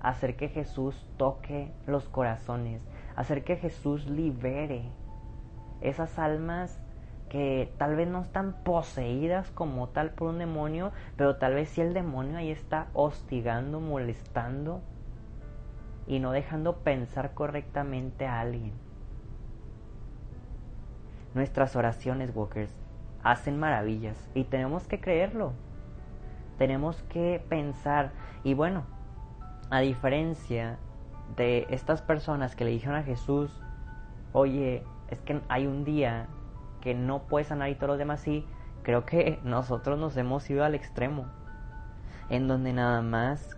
hacer 0.00 0.36
que 0.36 0.48
Jesús 0.48 1.06
toque 1.16 1.72
los 1.86 2.08
corazones, 2.08 2.82
hacer 3.16 3.44
que 3.44 3.56
Jesús 3.56 4.06
libere 4.06 4.90
esas 5.82 6.18
almas 6.18 6.80
que 7.28 7.72
tal 7.78 7.96
vez 7.96 8.08
no 8.08 8.20
están 8.20 8.52
poseídas 8.62 9.50
como 9.52 9.88
tal 9.88 10.10
por 10.10 10.28
un 10.28 10.38
demonio, 10.38 10.92
pero 11.16 11.36
tal 11.36 11.54
vez 11.54 11.70
si 11.70 11.80
el 11.80 11.94
demonio 11.94 12.36
ahí 12.36 12.50
está 12.50 12.88
hostigando, 12.92 13.80
molestando 13.80 14.82
y 16.06 16.18
no 16.18 16.32
dejando 16.32 16.76
pensar 16.78 17.32
correctamente 17.32 18.26
a 18.26 18.40
alguien. 18.40 18.72
Nuestras 21.34 21.74
oraciones, 21.74 22.36
Walkers, 22.36 22.74
hacen 23.22 23.58
maravillas 23.58 24.28
y 24.34 24.44
tenemos 24.44 24.86
que 24.86 25.00
creerlo. 25.00 25.52
Tenemos 26.58 27.02
que 27.04 27.42
pensar 27.48 28.12
y 28.44 28.52
bueno, 28.52 28.84
a 29.70 29.80
diferencia 29.80 30.76
de 31.36 31.66
estas 31.70 32.02
personas 32.02 32.54
que 32.54 32.66
le 32.66 32.72
dijeron 32.72 32.96
a 32.96 33.04
Jesús, 33.04 33.58
oye, 34.32 34.82
es 35.08 35.20
que 35.20 35.40
hay 35.48 35.66
un 35.66 35.84
día 35.84 36.28
que 36.80 36.94
no 36.94 37.22
puedes 37.22 37.48
sanar 37.48 37.70
y 37.70 37.74
todos 37.74 37.88
los 37.88 37.98
demás 37.98 38.20
sí, 38.20 38.46
creo 38.82 39.04
que 39.04 39.38
nosotros 39.44 39.98
nos 39.98 40.16
hemos 40.16 40.48
ido 40.50 40.64
al 40.64 40.74
extremo, 40.74 41.26
en 42.28 42.48
donde 42.48 42.72
nada 42.72 43.02
más, 43.02 43.56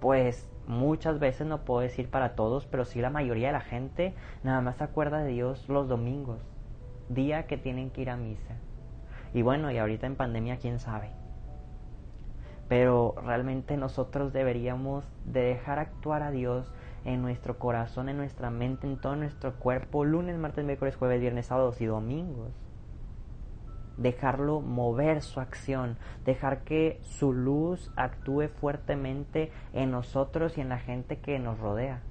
pues 0.00 0.48
muchas 0.66 1.18
veces 1.18 1.46
no 1.46 1.64
puedo 1.64 1.80
decir 1.80 2.08
para 2.08 2.34
todos, 2.34 2.66
pero 2.66 2.84
sí 2.84 3.00
la 3.00 3.10
mayoría 3.10 3.48
de 3.48 3.54
la 3.54 3.60
gente 3.60 4.14
nada 4.42 4.60
más 4.60 4.76
se 4.76 4.84
acuerda 4.84 5.18
de 5.18 5.32
Dios 5.32 5.68
los 5.68 5.88
domingos, 5.88 6.40
día 7.08 7.46
que 7.46 7.56
tienen 7.56 7.90
que 7.90 8.02
ir 8.02 8.10
a 8.10 8.16
misa. 8.16 8.54
Y 9.34 9.42
bueno, 9.42 9.70
y 9.70 9.78
ahorita 9.78 10.06
en 10.06 10.16
pandemia, 10.16 10.58
quién 10.58 10.78
sabe. 10.78 11.10
Pero 12.68 13.14
realmente 13.24 13.76
nosotros 13.76 14.32
deberíamos 14.32 15.04
de 15.24 15.40
dejar 15.40 15.78
actuar 15.80 16.22
a 16.22 16.30
Dios 16.30 16.72
en 17.04 17.22
nuestro 17.22 17.58
corazón, 17.58 18.08
en 18.08 18.16
nuestra 18.16 18.50
mente, 18.50 18.86
en 18.86 19.00
todo 19.00 19.16
nuestro 19.16 19.54
cuerpo, 19.54 20.04
lunes, 20.04 20.36
martes, 20.38 20.64
miércoles, 20.64 20.96
jueves, 20.96 21.20
viernes, 21.20 21.46
sábados 21.46 21.80
y 21.80 21.86
domingos. 21.86 22.50
Dejarlo 23.96 24.60
mover 24.60 25.22
su 25.22 25.38
acción, 25.40 25.96
dejar 26.24 26.64
que 26.64 26.98
su 27.02 27.32
luz 27.32 27.92
actúe 27.96 28.48
fuertemente 28.48 29.52
en 29.72 29.90
nosotros 29.90 30.58
y 30.58 30.62
en 30.62 30.68
la 30.68 30.78
gente 30.78 31.18
que 31.18 31.38
nos 31.38 31.60
rodea. 31.60 32.02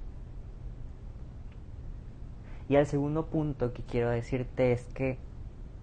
Y 2.68 2.76
el 2.76 2.86
segundo 2.86 3.26
punto 3.26 3.74
que 3.74 3.82
quiero 3.82 4.08
decirte 4.08 4.72
es 4.72 4.84
que 4.94 5.18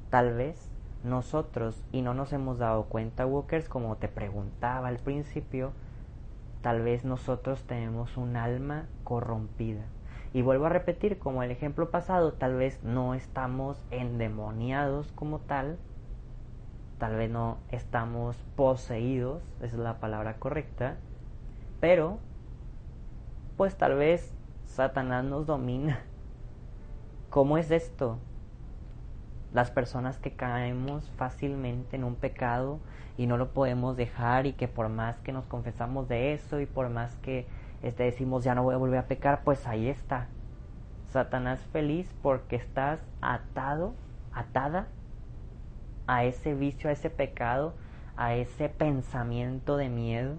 tal 0.10 0.34
vez 0.34 0.71
nosotros, 1.04 1.84
y 1.91 2.02
no 2.02 2.13
nos 2.13 2.34
hemos 2.34 2.58
dado 2.58 2.86
cuenta, 2.86 3.26
Walkers, 3.26 3.69
como 3.69 3.97
te 3.97 4.08
preguntaba 4.08 4.88
al 4.88 4.97
principio, 4.97 5.74
tal 6.62 6.82
vez 6.82 7.06
nosotros 7.06 7.63
tenemos 7.63 8.17
un 8.17 8.36
alma 8.36 8.86
corrompida. 9.12 9.82
Y 10.32 10.41
vuelvo 10.41 10.67
a 10.67 10.69
repetir, 10.69 11.19
como 11.19 11.43
el 11.43 11.52
ejemplo 11.52 11.91
pasado, 11.91 12.32
tal 12.32 12.56
vez 12.56 12.82
no 12.82 13.13
estamos 13.13 13.84
endemoniados 13.91 15.12
como 15.12 15.39
tal, 15.39 15.78
tal 16.97 17.17
vez 17.17 17.30
no 17.30 17.58
estamos 17.71 18.38
poseídos, 18.56 19.43
es 19.62 19.74
la 19.74 20.00
palabra 20.00 20.38
correcta, 20.39 20.95
pero 21.82 22.19
pues 23.58 23.76
tal 23.76 23.95
vez 23.95 24.34
Satanás 24.65 25.26
nos 25.26 25.45
domina. 25.45 26.00
¿Cómo 27.30 27.58
es 27.58 27.69
esto? 27.69 28.17
las 29.54 29.69
personas 29.69 30.17
que 30.17 30.32
caemos 30.32 31.10
fácilmente 31.17 31.95
en 31.95 32.04
un 32.04 32.15
pecado 32.15 32.80
y 33.17 33.28
no 33.28 33.38
lo 33.38 33.50
podemos 33.50 33.97
dejar 33.97 34.45
y 34.45 34.54
que 34.54 34.67
por 34.67 34.89
más 34.89 35.19
que 35.19 35.34
nos 35.34 35.45
confesamos 35.45 36.08
de 36.08 36.34
eso 36.34 36.60
y 36.62 36.65
por 36.65 36.89
más 36.89 37.15
que 37.17 37.45
este, 37.81 38.03
decimos 38.03 38.43
ya 38.43 38.55
no 38.55 38.63
voy 38.63 38.75
a 38.75 38.77
volver 38.77 38.99
a 38.99 39.07
pecar, 39.07 39.43
pues 39.43 39.67
ahí 39.67 39.87
está. 39.87 40.27
Satanás 41.11 41.59
feliz 41.73 42.13
porque 42.21 42.55
estás 42.55 42.99
atado, 43.21 43.93
atada 44.31 44.87
a 46.07 46.23
ese 46.23 46.53
vicio, 46.53 46.89
a 46.89 46.93
ese 46.93 47.09
pecado, 47.09 47.73
a 48.15 48.35
ese 48.35 48.69
pensamiento 48.69 49.77
de 49.77 49.89
miedo 49.89 50.35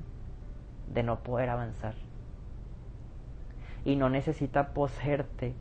de 0.92 1.02
no 1.02 1.20
poder 1.22 1.50
avanzar. 1.50 1.94
Y 3.84 3.96
no 3.96 4.08
necesita 4.08 4.72
poseerte 4.72 5.54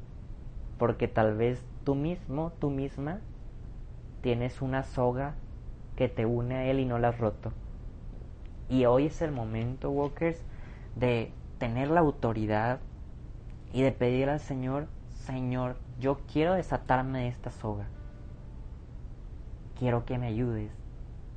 porque 0.77 1.07
tal 1.07 1.35
vez 1.35 1.63
tú 1.83 1.95
mismo, 1.95 2.53
tú 2.59 2.69
misma, 2.69 3.19
tienes 4.21 4.61
una 4.61 4.83
soga 4.83 5.35
que 5.95 6.07
te 6.07 6.25
une 6.25 6.55
a 6.55 6.65
Él 6.65 6.79
y 6.79 6.85
no 6.85 6.99
la 6.99 7.09
has 7.09 7.17
roto. 7.17 7.51
Y 8.69 8.85
hoy 8.85 9.07
es 9.07 9.21
el 9.21 9.31
momento, 9.31 9.89
Walkers, 9.91 10.41
de 10.95 11.31
tener 11.61 11.91
la 11.91 11.99
autoridad 11.99 12.79
y 13.71 13.83
de 13.83 13.91
pedir 13.91 14.29
al 14.29 14.39
Señor, 14.39 14.87
Señor, 15.09 15.77
yo 15.99 16.17
quiero 16.25 16.55
desatarme 16.55 17.19
de 17.19 17.27
esta 17.27 17.51
soga. 17.51 17.85
Quiero 19.77 20.03
que 20.03 20.17
me 20.17 20.25
ayudes 20.25 20.71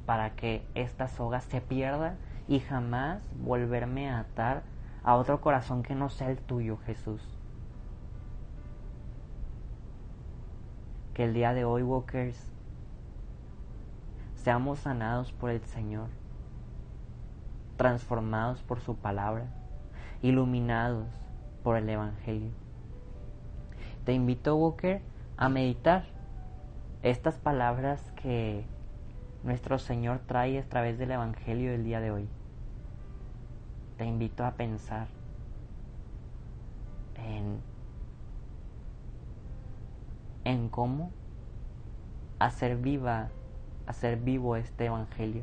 para 0.06 0.30
que 0.34 0.66
esta 0.74 1.08
soga 1.08 1.42
se 1.42 1.60
pierda 1.60 2.16
y 2.48 2.60
jamás 2.60 3.22
volverme 3.38 4.08
a 4.08 4.20
atar 4.20 4.62
a 5.02 5.16
otro 5.16 5.42
corazón 5.42 5.82
que 5.82 5.94
no 5.94 6.08
sea 6.08 6.30
el 6.30 6.38
tuyo, 6.38 6.78
Jesús. 6.86 7.20
Que 11.12 11.24
el 11.24 11.34
día 11.34 11.52
de 11.52 11.66
hoy, 11.66 11.82
Walkers, 11.82 12.50
Seamos 14.36 14.78
sanados 14.78 15.32
por 15.32 15.50
el 15.50 15.62
Señor, 15.66 16.08
transformados 17.76 18.62
por 18.62 18.80
su 18.80 18.96
palabra, 18.96 19.48
iluminados 20.24 21.06
por 21.62 21.76
el 21.76 21.86
Evangelio. 21.86 22.50
Te 24.06 24.14
invito, 24.14 24.56
Walker, 24.56 25.02
a 25.36 25.50
meditar 25.50 26.06
estas 27.02 27.38
palabras 27.38 28.00
que 28.22 28.64
nuestro 29.42 29.78
Señor 29.78 30.20
trae 30.26 30.58
a 30.58 30.64
través 30.64 30.96
del 30.96 31.10
Evangelio 31.10 31.72
del 31.72 31.84
día 31.84 32.00
de 32.00 32.10
hoy. 32.10 32.28
Te 33.98 34.06
invito 34.06 34.46
a 34.46 34.52
pensar 34.52 35.08
en, 37.16 37.60
en 40.44 40.70
cómo 40.70 41.10
hacer 42.38 42.78
viva 42.78 43.28
hacer 43.86 44.16
vivo 44.16 44.56
este 44.56 44.86
Evangelio. 44.86 45.42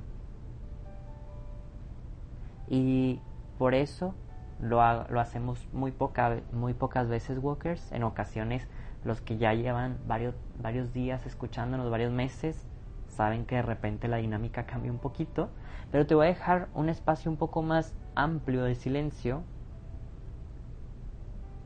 Y 2.67 3.19
por 3.59 3.75
eso 3.75 4.15
lo, 4.61 4.81
hacemos 4.81 5.67
muy, 5.73 5.91
poca, 5.91 6.37
muy 6.51 6.73
pocas 6.73 7.07
veces, 7.09 7.39
Walkers. 7.39 7.91
En 7.91 8.03
ocasiones, 8.03 8.67
los 9.03 9.21
que 9.21 9.37
ya 9.37 9.53
llevan 9.53 9.97
varios, 10.07 10.35
varios 10.61 10.93
días 10.93 11.25
escuchándonos, 11.25 11.89
varios 11.89 12.11
meses, 12.11 12.67
saben 13.07 13.45
que 13.45 13.55
de 13.55 13.61
repente 13.63 14.07
la 14.07 14.17
dinámica 14.17 14.65
cambia 14.65 14.91
un 14.91 14.99
poquito. 14.99 15.49
Pero 15.91 16.05
te 16.05 16.15
voy 16.15 16.27
a 16.27 16.29
dejar 16.29 16.69
un 16.73 16.89
espacio 16.89 17.29
un 17.31 17.37
poco 17.37 17.61
más 17.61 17.95
amplio 18.15 18.63
de 18.63 18.75
silencio 18.75 19.43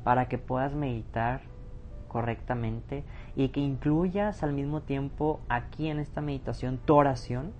para 0.03 0.27
que 0.27 0.38
puedas 0.38 0.73
meditar 0.73 1.41
correctamente 2.08 3.03
y 3.36 3.49
que 3.49 3.60
incluyas 3.60 4.41
al 4.41 4.53
mismo 4.53 4.81
tiempo 4.81 5.41
aquí 5.49 5.89
en 5.89 5.99
esta 5.99 6.21
meditación 6.21 6.77
tu 6.77 6.95
oración 6.95 7.51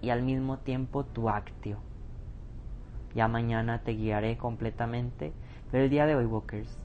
y 0.00 0.10
al 0.10 0.22
mismo 0.22 0.58
tiempo 0.58 1.04
tu 1.04 1.28
actio. 1.28 1.87
Ya 3.14 3.28
mañana 3.28 3.82
te 3.82 3.92
guiaré 3.92 4.36
completamente, 4.36 5.32
pero 5.70 5.84
el 5.84 5.90
día 5.90 6.06
de 6.06 6.14
hoy, 6.14 6.26
Walkers, 6.26 6.76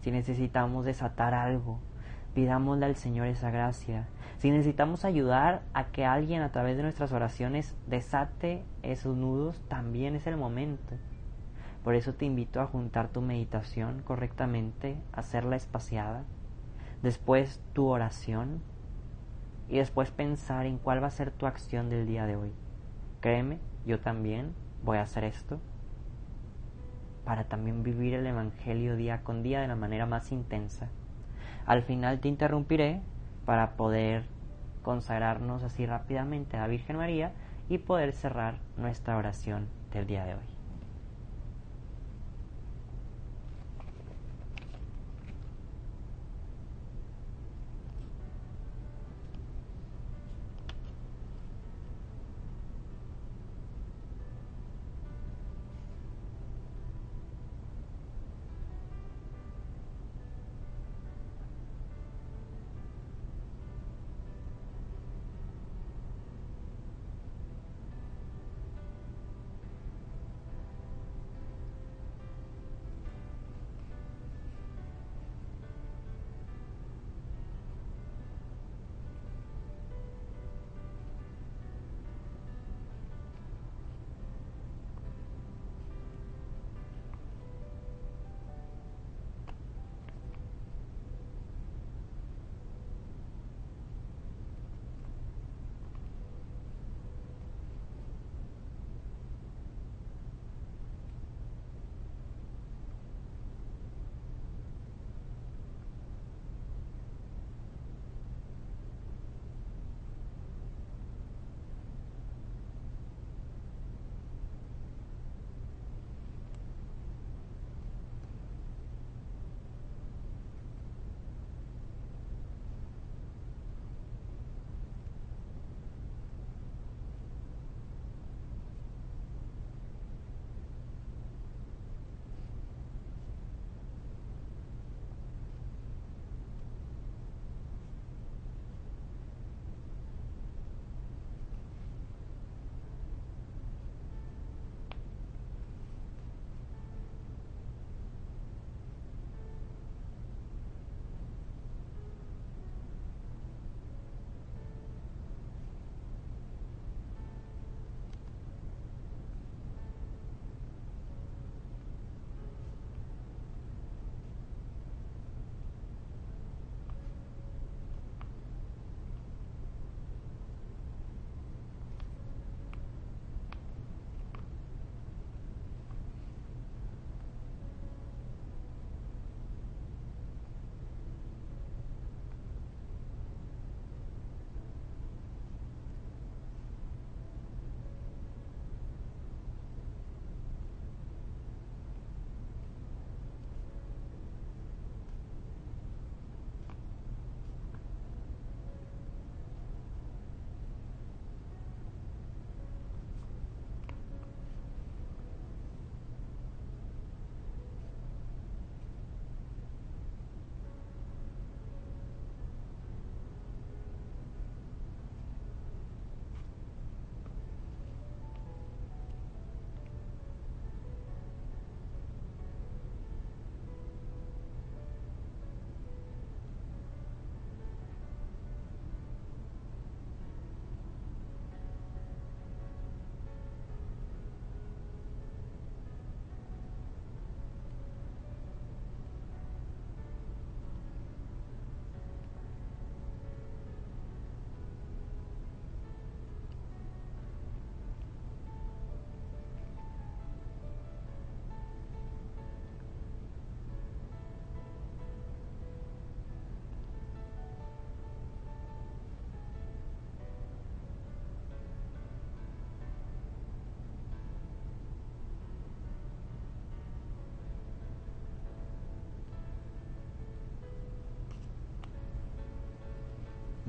si 0.00 0.10
necesitamos 0.10 0.84
desatar 0.84 1.34
algo, 1.34 1.80
pidámosle 2.34 2.86
al 2.86 2.96
Señor 2.96 3.26
esa 3.26 3.50
gracia. 3.50 4.06
Si 4.38 4.50
necesitamos 4.50 5.04
ayudar 5.04 5.62
a 5.72 5.86
que 5.86 6.04
alguien 6.04 6.42
a 6.42 6.52
través 6.52 6.76
de 6.76 6.82
nuestras 6.82 7.12
oraciones 7.12 7.76
desate 7.86 8.64
esos 8.82 9.16
nudos, 9.16 9.62
también 9.68 10.14
es 10.14 10.26
el 10.26 10.36
momento. 10.36 10.94
Por 11.82 11.94
eso 11.94 12.14
te 12.14 12.24
invito 12.24 12.60
a 12.60 12.66
juntar 12.66 13.08
tu 13.08 13.20
meditación 13.20 14.02
correctamente, 14.02 14.96
hacerla 15.12 15.56
espaciada, 15.56 16.24
después 17.02 17.60
tu 17.72 17.86
oración 17.86 18.62
y 19.68 19.78
después 19.78 20.10
pensar 20.10 20.66
en 20.66 20.78
cuál 20.78 21.02
va 21.02 21.08
a 21.08 21.10
ser 21.10 21.30
tu 21.30 21.46
acción 21.46 21.88
del 21.90 22.06
día 22.06 22.26
de 22.26 22.36
hoy. 22.36 22.52
Créeme, 23.20 23.58
yo 23.86 24.00
también 24.00 24.54
voy 24.84 24.98
a 24.98 25.02
hacer 25.02 25.24
esto 25.24 25.60
para 27.24 27.44
también 27.44 27.82
vivir 27.82 28.14
el 28.14 28.26
Evangelio 28.26 28.96
día 28.96 29.22
con 29.22 29.42
día 29.42 29.60
de 29.60 29.68
la 29.68 29.76
manera 29.76 30.06
más 30.06 30.30
intensa. 30.30 30.88
Al 31.66 31.82
final 31.82 32.20
te 32.20 32.28
interrumpiré 32.28 33.00
para 33.46 33.76
poder 33.76 34.24
consagrarnos 34.82 35.62
así 35.62 35.86
rápidamente 35.86 36.56
a 36.56 36.60
la 36.60 36.68
Virgen 36.68 36.98
María 36.98 37.32
y 37.68 37.78
poder 37.78 38.12
cerrar 38.12 38.58
nuestra 38.76 39.16
oración 39.16 39.68
del 39.92 40.06
día 40.06 40.26
de 40.26 40.34
hoy. 40.34 40.53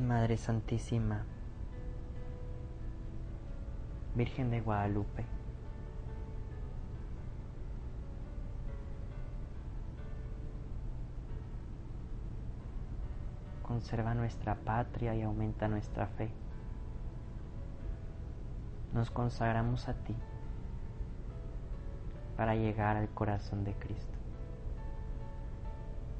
Madre 0.06 0.38
Santísima, 0.38 1.26
Virgen 4.14 4.52
de 4.52 4.62
Guadalupe, 4.62 5.26
conserva 13.64 14.14
nuestra 14.14 14.54
patria 14.54 15.16
y 15.16 15.24
aumenta 15.24 15.68
nuestra 15.68 16.06
fe. 16.06 16.30
Nos 18.94 19.10
consagramos 19.10 19.90
a 19.90 19.96
ti 19.96 20.16
para 22.38 22.54
llegar 22.54 22.96
al 22.96 23.10
corazón 23.10 23.64
de 23.64 23.74
Cristo. 23.74 24.14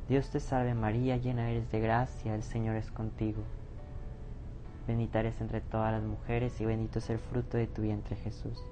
Dios 0.10 0.32
te 0.32 0.40
salve 0.40 0.74
María, 0.74 1.18
llena 1.18 1.52
eres 1.52 1.72
de 1.72 1.80
gracia, 1.80 2.34
el 2.34 2.42
Señor 2.42 2.78
es 2.78 2.92
contigo. 2.92 3.44
Bendita 4.88 5.20
eres 5.20 5.42
entre 5.42 5.62
todas 5.62 5.92
las 5.92 6.04
mujeres 6.04 6.60
y 6.62 6.66
bendito 6.66 7.00
es 7.00 7.10
el 7.10 7.20
fruto 7.20 7.58
de 7.58 7.68
tu 7.68 7.82
vientre 7.82 8.16
Jesús. 8.16 8.64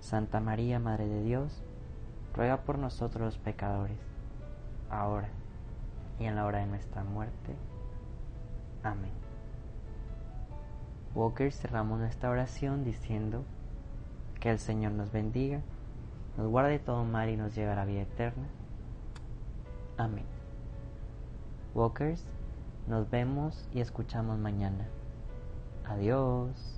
Santa 0.00 0.40
María, 0.40 0.78
Madre 0.78 1.06
de 1.06 1.22
Dios, 1.22 1.62
ruega 2.34 2.62
por 2.62 2.78
nosotros 2.78 3.22
los 3.22 3.38
pecadores, 3.38 3.98
ahora 4.90 5.28
y 6.18 6.24
en 6.24 6.36
la 6.36 6.44
hora 6.44 6.58
de 6.58 6.66
nuestra 6.66 7.04
muerte. 7.04 7.54
Amén. 8.82 9.12
Walker, 11.14 11.50
cerramos 11.52 11.98
nuestra 11.98 12.30
oración 12.30 12.84
diciendo 12.84 13.44
que 14.40 14.50
el 14.50 14.58
Señor 14.58 14.92
nos 14.92 15.12
bendiga, 15.12 15.60
nos 16.36 16.48
guarde 16.48 16.78
todo 16.78 17.04
mal 17.04 17.30
y 17.30 17.36
nos 17.36 17.54
lleve 17.54 17.72
a 17.72 17.76
la 17.76 17.84
vida 17.84 18.02
eterna. 18.02 18.46
Amén. 19.96 20.26
Walkers, 21.74 22.26
nos 22.86 23.10
vemos 23.10 23.68
y 23.72 23.80
escuchamos 23.80 24.38
mañana. 24.38 24.86
Adiós. 25.84 26.75